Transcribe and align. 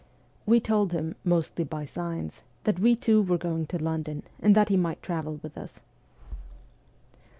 We 0.47 0.59
told 0.59 0.93
him, 0.93 1.15
mostly 1.23 1.63
by 1.63 1.85
signs, 1.85 2.41
that 2.63 2.79
we 2.79 2.95
too 2.95 3.21
were 3.21 3.37
going 3.37 3.67
to 3.67 3.77
London, 3.83 4.23
and 4.39 4.55
that 4.55 4.69
he 4.69 4.75
might 4.75 5.03
travel 5.03 5.39
with 5.43 5.55
us. 5.55 5.79